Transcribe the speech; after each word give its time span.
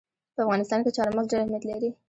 په 0.35 0.39
افغانستان 0.45 0.79
کې 0.83 0.95
چار 0.97 1.09
مغز 1.15 1.27
ډېر 1.31 1.39
اهمیت 1.41 1.63
لري. 1.69 1.89